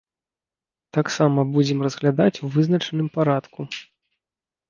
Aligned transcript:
Таксама 0.97 1.43
будзем 1.57 1.83
разглядаць 1.87 2.41
у 2.47 2.49
вызначаным 2.55 3.07
парадку. 3.17 3.61